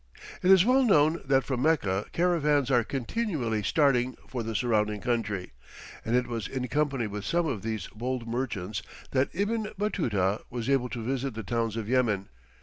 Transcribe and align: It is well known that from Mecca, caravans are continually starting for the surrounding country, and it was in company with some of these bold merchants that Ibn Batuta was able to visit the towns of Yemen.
It 0.41 0.49
is 0.49 0.65
well 0.65 0.81
known 0.83 1.21
that 1.25 1.43
from 1.43 1.61
Mecca, 1.61 2.07
caravans 2.11 2.71
are 2.71 2.83
continually 2.83 3.61
starting 3.61 4.17
for 4.27 4.41
the 4.41 4.55
surrounding 4.55 4.99
country, 4.99 5.51
and 6.03 6.15
it 6.15 6.25
was 6.25 6.47
in 6.47 6.67
company 6.69 7.05
with 7.05 7.23
some 7.23 7.45
of 7.45 7.61
these 7.61 7.85
bold 7.89 8.27
merchants 8.27 8.81
that 9.11 9.29
Ibn 9.31 9.73
Batuta 9.77 10.41
was 10.49 10.71
able 10.71 10.89
to 10.89 11.03
visit 11.05 11.35
the 11.35 11.43
towns 11.43 11.77
of 11.77 11.87
Yemen. 11.87 12.29